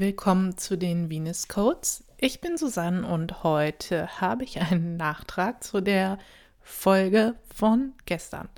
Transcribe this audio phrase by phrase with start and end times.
[0.00, 2.04] Willkommen zu den Venus Codes.
[2.18, 6.18] Ich bin Susanne und heute habe ich einen Nachtrag zu der
[6.60, 8.48] Folge von gestern.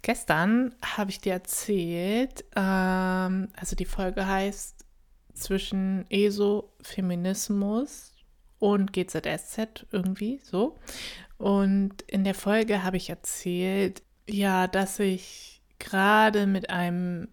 [0.00, 4.86] Gestern habe ich dir erzählt, ähm, also die Folge heißt
[5.34, 8.14] zwischen ESO, Feminismus
[8.58, 10.78] und GZSZ irgendwie so.
[11.36, 17.28] Und in der Folge habe ich erzählt, ja, dass ich gerade mit einem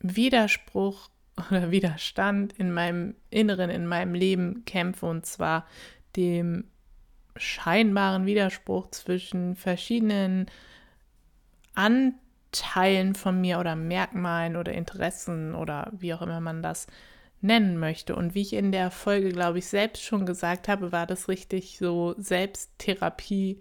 [0.00, 1.08] Widerspruch
[1.50, 5.66] oder Widerstand in meinem Inneren, in meinem Leben kämpfe und zwar
[6.16, 6.64] dem
[7.36, 10.46] scheinbaren Widerspruch zwischen verschiedenen
[11.74, 16.86] Anteilen von mir oder Merkmalen oder Interessen oder wie auch immer man das
[17.40, 18.14] nennen möchte.
[18.14, 21.78] Und wie ich in der Folge, glaube ich, selbst schon gesagt habe, war das richtig
[21.78, 23.60] so Selbsttherapie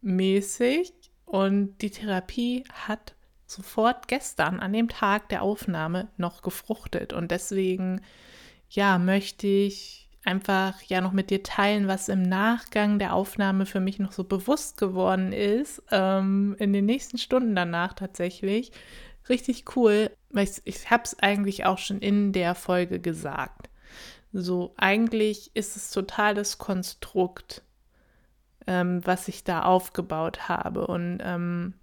[0.00, 0.92] mäßig.
[1.24, 3.14] Und die Therapie hat
[3.54, 7.12] sofort gestern an dem Tag der Aufnahme noch gefruchtet.
[7.12, 8.00] Und deswegen,
[8.68, 13.80] ja, möchte ich einfach ja noch mit dir teilen, was im Nachgang der Aufnahme für
[13.80, 18.72] mich noch so bewusst geworden ist, ähm, in den nächsten Stunden danach tatsächlich.
[19.28, 23.70] Richtig cool, weil ich, ich habe es eigentlich auch schon in der Folge gesagt.
[24.32, 27.62] So, eigentlich ist es total das Konstrukt,
[28.66, 30.86] ähm, was ich da aufgebaut habe.
[30.86, 31.74] Und ähm,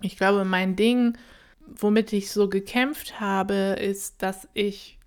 [0.00, 1.16] ich glaube, mein Ding,
[1.66, 4.98] womit ich so gekämpft habe, ist, dass ich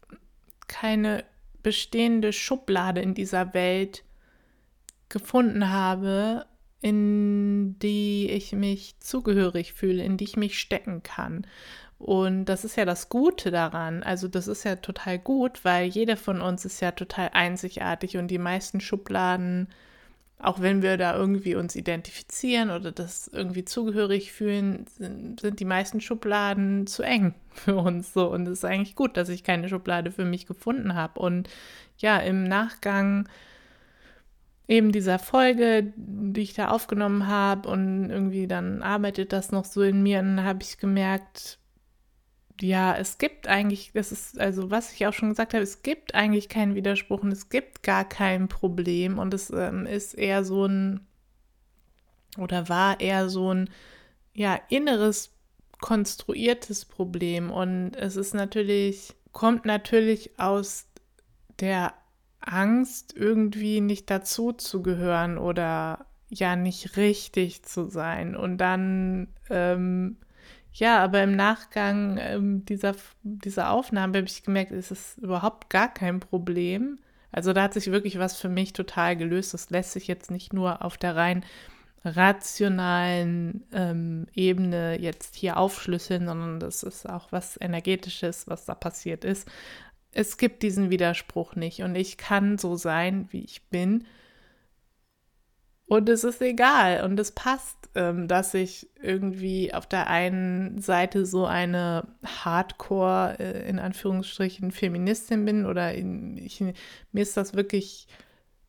[0.67, 1.23] keine
[1.63, 4.03] bestehende Schublade in dieser Welt
[5.09, 6.45] gefunden habe,
[6.81, 11.45] in die ich mich zugehörig fühle, in die ich mich stecken kann.
[11.99, 14.01] Und das ist ja das Gute daran.
[14.01, 18.27] Also das ist ja total gut, weil jeder von uns ist ja total einzigartig und
[18.29, 19.67] die meisten Schubladen
[20.43, 25.65] auch wenn wir da irgendwie uns identifizieren oder das irgendwie zugehörig fühlen, sind, sind, die
[25.65, 28.31] meisten Schubladen zu eng für uns so.
[28.31, 31.19] Und es ist eigentlich gut, dass ich keine Schublade für mich gefunden habe.
[31.19, 31.49] Und
[31.97, 33.29] ja, im Nachgang
[34.67, 39.81] eben dieser Folge, die ich da aufgenommen habe und irgendwie dann arbeitet das noch so
[39.81, 41.59] in mir, und dann habe ich gemerkt,
[42.61, 46.15] ja, es gibt eigentlich, das ist also, was ich auch schon gesagt habe, es gibt
[46.15, 49.19] eigentlich keinen Widerspruch und es gibt gar kein Problem.
[49.19, 51.01] Und es ähm, ist eher so ein,
[52.37, 53.69] oder war eher so ein,
[54.33, 55.33] ja, inneres,
[55.79, 57.51] konstruiertes Problem.
[57.51, 60.87] Und es ist natürlich, kommt natürlich aus
[61.59, 61.93] der
[62.39, 68.35] Angst, irgendwie nicht dazu zu gehören oder ja, nicht richtig zu sein.
[68.35, 70.17] Und dann, ähm,
[70.73, 75.93] ja, aber im Nachgang ähm, dieser, dieser Aufnahme habe ich gemerkt, es ist überhaupt gar
[75.93, 76.99] kein Problem.
[77.31, 79.53] Also da hat sich wirklich was für mich total gelöst.
[79.53, 81.45] Das lässt sich jetzt nicht nur auf der rein
[82.03, 89.23] rationalen ähm, Ebene jetzt hier aufschlüsseln, sondern das ist auch was Energetisches, was da passiert
[89.23, 89.47] ist.
[90.11, 94.05] Es gibt diesen Widerspruch nicht und ich kann so sein, wie ich bin
[95.91, 97.03] und es ist egal.
[97.03, 103.69] Und es passt, ähm, dass ich irgendwie auf der einen Seite so eine Hardcore, äh,
[103.69, 108.07] in Anführungsstrichen, Feministin bin oder in, ich, mir ist das wirklich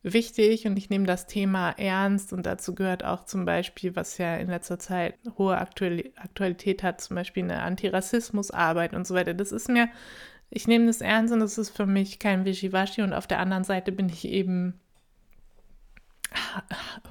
[0.01, 2.33] wichtig und ich nehme das Thema ernst.
[2.33, 7.15] Und dazu gehört auch zum Beispiel, was ja in letzter Zeit hohe Aktualität hat, zum
[7.15, 9.33] Beispiel eine Antirassismusarbeit und so weiter.
[9.33, 9.87] Das ist mir,
[10.49, 13.01] ich nehme das ernst und das ist für mich kein Wischiwaschi.
[13.01, 14.81] Und auf der anderen Seite bin ich eben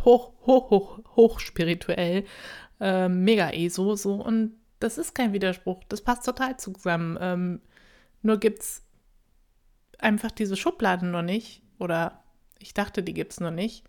[0.05, 2.25] hoch, hoch, hoch, hoch spirituell,
[2.81, 7.17] äh, mega ESO so und das ist kein Widerspruch, das passt total zusammen.
[7.21, 7.61] Ähm,
[8.23, 8.83] nur gibt es
[9.99, 11.63] einfach diese Schubladen noch nicht.
[11.79, 12.23] Oder
[12.59, 13.85] ich dachte, die gibt es noch nicht.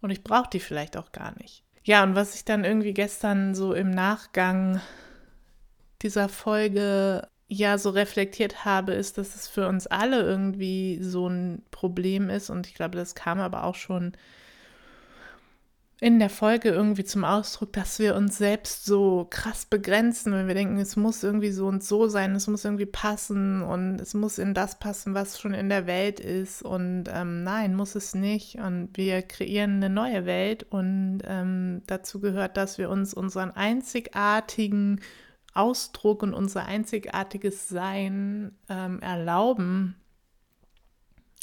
[0.00, 1.64] Und ich brauche die vielleicht auch gar nicht.
[1.84, 4.80] Ja, und was ich dann irgendwie gestern so im Nachgang
[6.02, 11.62] dieser Folge ja so reflektiert habe, ist, dass es für uns alle irgendwie so ein
[11.70, 12.50] Problem ist.
[12.50, 14.12] Und ich glaube, das kam aber auch schon
[16.00, 20.54] in der Folge irgendwie zum Ausdruck, dass wir uns selbst so krass begrenzen, wenn wir
[20.54, 24.38] denken, es muss irgendwie so und so sein, es muss irgendwie passen und es muss
[24.38, 26.62] in das passen, was schon in der Welt ist.
[26.62, 28.58] Und ähm, nein, muss es nicht.
[28.58, 35.00] Und wir kreieren eine neue Welt und ähm, dazu gehört, dass wir uns unseren einzigartigen
[35.52, 39.96] Ausdruck und unser einzigartiges Sein ähm, erlauben,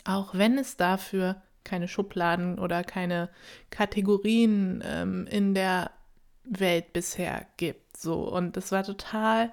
[0.06, 3.30] auch wenn es dafür keine Schubladen oder keine
[3.70, 5.92] Kategorien ähm, in der
[6.46, 7.98] Welt bisher gibt.
[7.98, 9.52] So, und das war total,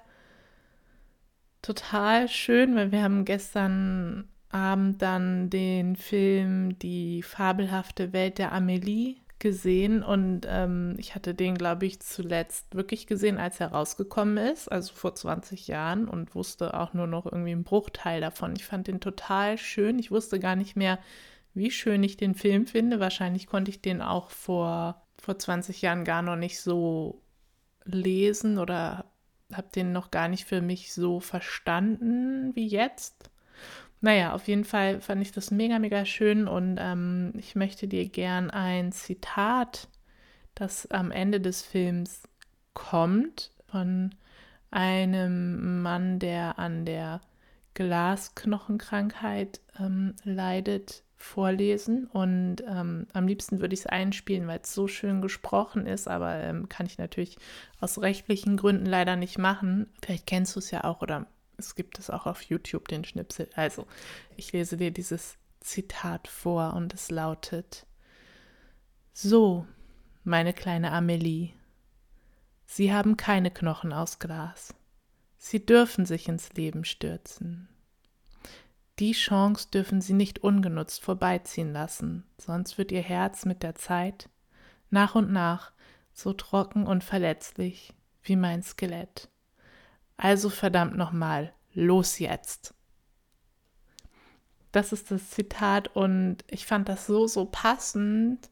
[1.63, 9.17] total schön, weil wir haben gestern Abend dann den Film Die fabelhafte Welt der Amelie
[9.43, 14.71] gesehen und ähm, ich hatte den, glaube ich, zuletzt wirklich gesehen, als er rausgekommen ist,
[14.71, 18.55] also vor 20 Jahren und wusste auch nur noch irgendwie einen Bruchteil davon.
[18.55, 19.99] Ich fand den total schön.
[19.99, 20.99] Ich wusste gar nicht mehr,
[21.55, 23.01] wie schön ich den Film finde.
[23.01, 27.23] Wahrscheinlich konnte ich den auch vor, vor 20 Jahren gar noch nicht so
[27.85, 29.07] lesen oder
[29.53, 33.31] habe den noch gar nicht für mich so verstanden wie jetzt.
[34.01, 38.09] Naja, auf jeden Fall fand ich das mega, mega schön und ähm, ich möchte dir
[38.09, 39.89] gern ein Zitat,
[40.55, 42.23] das am Ende des Films
[42.75, 44.15] kommt, von
[44.73, 47.21] einem Mann, der an der
[47.75, 52.07] Glasknochenkrankheit ähm, leidet, vorlesen.
[52.07, 56.35] Und ähm, am liebsten würde ich es einspielen, weil es so schön gesprochen ist, aber
[56.35, 57.37] ähm, kann ich natürlich
[57.81, 59.89] aus rechtlichen Gründen leider nicht machen.
[60.03, 61.27] Vielleicht kennst du es ja auch oder
[61.57, 63.49] es gibt es auch auf YouTube, den Schnipsel.
[63.55, 63.87] Also,
[64.37, 67.87] ich lese dir dieses Zitat vor und es lautet:
[69.13, 69.67] So,
[70.25, 71.51] meine kleine Amelie,
[72.67, 74.75] Sie haben keine Knochen aus Glas.
[75.37, 77.69] Sie dürfen sich ins Leben stürzen.
[79.03, 84.29] Die Chance dürfen Sie nicht ungenutzt vorbeiziehen lassen, sonst wird Ihr Herz mit der Zeit
[84.91, 85.73] nach und nach
[86.13, 89.29] so trocken und verletzlich wie mein Skelett.
[90.17, 92.75] Also verdammt nochmal, los jetzt.
[94.71, 98.51] Das ist das Zitat und ich fand das so, so passend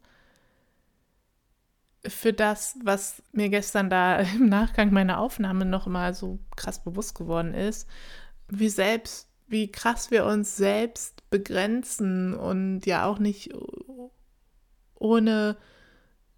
[2.05, 7.15] für das, was mir gestern da im Nachgang meiner Aufnahme noch mal so krass bewusst
[7.15, 7.89] geworden ist,
[8.49, 13.51] wie selbst, wie krass wir uns selbst begrenzen und ja auch nicht
[14.95, 15.59] ohne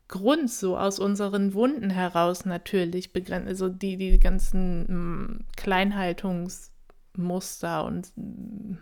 [0.08, 8.12] Grund so aus unseren Wunden heraus natürlich begrenzt, also die, die ganzen mm, Kleinhaltungsmuster und
[8.16, 8.78] mm,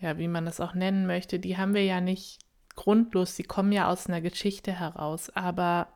[0.00, 2.40] ja, wie man das auch nennen möchte, die haben wir ja nicht
[2.74, 5.88] grundlos, die kommen ja aus einer Geschichte heraus, aber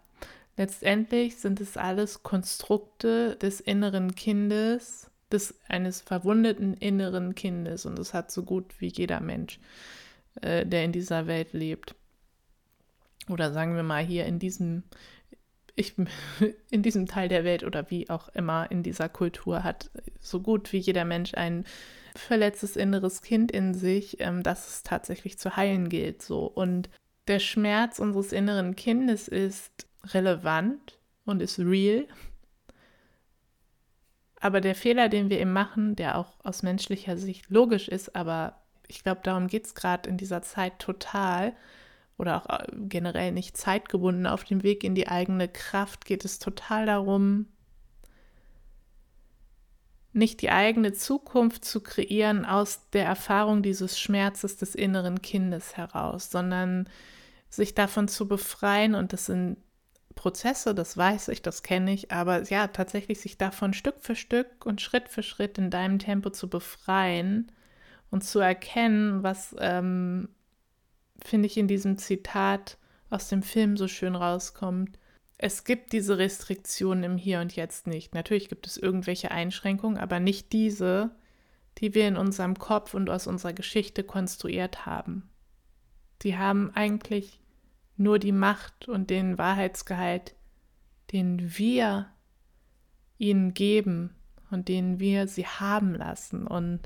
[0.57, 8.15] letztendlich sind es alles Konstrukte des inneren Kindes, des eines verwundeten inneren Kindes und das
[8.15, 9.59] hat so gut wie jeder Mensch,
[10.41, 11.95] äh, der in dieser Welt lebt
[13.31, 14.83] oder sagen wir mal hier in diesem,
[15.75, 15.95] ich,
[16.71, 19.91] in diesem Teil der Welt oder wie auch immer in dieser Kultur hat
[20.21, 21.65] so gut wie jeder Mensch ein
[22.17, 26.23] verletztes inneres Kind in sich, ähm, das es tatsächlich zu heilen gilt.
[26.23, 26.47] So.
[26.47, 26.91] Und
[27.29, 32.07] der Schmerz unseres inneren Kindes ist relevant und ist real.
[34.41, 38.57] Aber der Fehler, den wir eben machen, der auch aus menschlicher Sicht logisch ist, aber
[38.89, 41.55] ich glaube, darum geht es gerade in dieser Zeit total,
[42.21, 46.39] oder auch äh, generell nicht zeitgebunden auf dem Weg in die eigene Kraft geht es
[46.39, 47.47] total darum,
[50.13, 56.31] nicht die eigene Zukunft zu kreieren aus der Erfahrung dieses Schmerzes des inneren Kindes heraus,
[56.31, 56.89] sondern
[57.49, 58.95] sich davon zu befreien.
[58.95, 59.57] Und das sind
[60.21, 64.67] Prozesse, das weiß ich, das kenne ich, aber ja, tatsächlich sich davon Stück für Stück
[64.67, 67.51] und Schritt für Schritt in deinem Tempo zu befreien
[68.11, 70.29] und zu erkennen, was ähm,
[71.25, 72.77] finde ich, in diesem Zitat
[73.09, 74.99] aus dem Film so schön rauskommt.
[75.39, 78.15] Es gibt diese Restriktionen im Hier und Jetzt nicht.
[78.15, 81.13] Natürlich gibt es irgendwelche Einschränkungen, aber nicht diese,
[81.79, 85.31] die wir in unserem Kopf und aus unserer Geschichte konstruiert haben.
[86.21, 87.41] Die haben eigentlich
[88.01, 90.35] nur die Macht und den Wahrheitsgehalt,
[91.13, 92.07] den wir
[93.19, 94.15] ihnen geben
[94.51, 96.47] und den wir sie haben lassen.
[96.47, 96.81] Und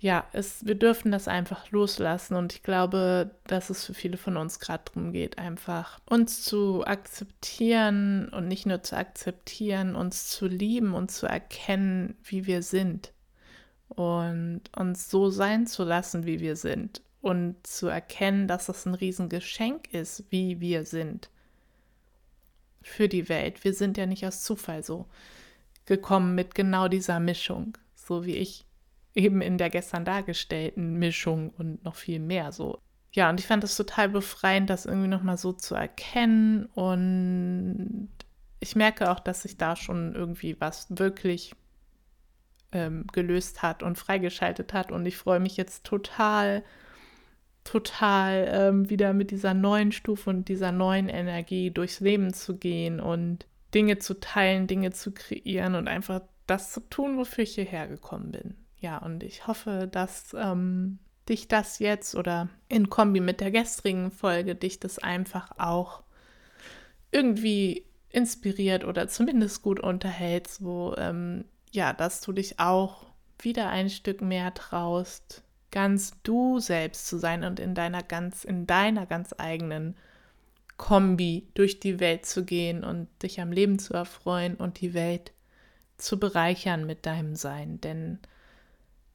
[0.00, 2.34] ja, es, wir dürfen das einfach loslassen.
[2.34, 6.84] Und ich glaube, dass es für viele von uns gerade darum geht, einfach uns zu
[6.86, 13.14] akzeptieren und nicht nur zu akzeptieren, uns zu lieben und zu erkennen, wie wir sind.
[13.88, 18.94] Und uns so sein zu lassen, wie wir sind und zu erkennen, dass es ein
[18.94, 21.30] Riesengeschenk ist, wie wir sind
[22.82, 23.64] für die Welt.
[23.64, 25.06] Wir sind ja nicht aus Zufall so
[25.86, 28.64] gekommen mit genau dieser Mischung, so wie ich
[29.14, 32.78] eben in der gestern dargestellten Mischung und noch viel mehr so.
[33.12, 36.66] Ja, und ich fand es total befreiend, das irgendwie nochmal so zu erkennen.
[36.66, 38.10] Und
[38.60, 41.54] ich merke auch, dass sich da schon irgendwie was wirklich
[42.70, 44.92] ähm, gelöst hat und freigeschaltet hat.
[44.92, 46.62] Und ich freue mich jetzt total,
[47.68, 52.98] total ähm, wieder mit dieser neuen Stufe und dieser neuen Energie durchs Leben zu gehen
[52.98, 57.86] und Dinge zu teilen, Dinge zu kreieren und einfach das zu tun, wofür ich hierher
[57.86, 58.54] gekommen bin.
[58.80, 60.98] Ja, und ich hoffe, dass ähm,
[61.28, 66.02] dich das jetzt oder in Kombi mit der gestrigen Folge dich das einfach auch
[67.10, 73.04] irgendwie inspiriert oder zumindest gut unterhält, wo ähm, ja, dass du dich auch
[73.38, 78.66] wieder ein Stück mehr traust, ganz du selbst zu sein und in deiner ganz, in
[78.66, 79.96] deiner ganz eigenen
[80.76, 85.32] Kombi durch die Welt zu gehen und dich am Leben zu erfreuen und die Welt
[85.98, 88.20] zu bereichern mit deinem Sein, denn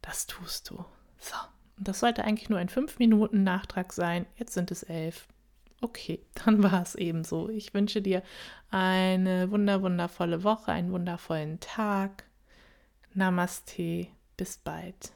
[0.01, 0.85] das tust du.
[1.17, 1.35] So,
[1.77, 4.25] und das sollte eigentlich nur ein 5-Minuten-Nachtrag sein.
[4.35, 5.27] Jetzt sind es elf.
[5.81, 7.49] Okay, dann war es eben so.
[7.49, 8.21] Ich wünsche dir
[8.69, 12.25] eine wunder, wundervolle Woche, einen wundervollen Tag.
[13.13, 15.13] Namaste, bis bald.